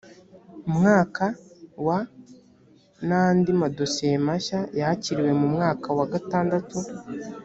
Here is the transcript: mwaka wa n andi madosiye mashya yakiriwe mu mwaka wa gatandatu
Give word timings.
mwaka 0.75 1.25
wa 1.85 1.99
n 3.07 3.09
andi 3.23 3.51
madosiye 3.61 4.15
mashya 4.27 4.59
yakiriwe 4.79 5.31
mu 5.39 5.47
mwaka 5.55 5.87
wa 5.97 6.05
gatandatu 6.13 6.77